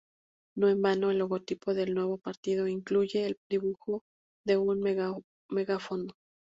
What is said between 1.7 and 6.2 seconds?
del nuevo partido incluye el dibujo de un megáfono.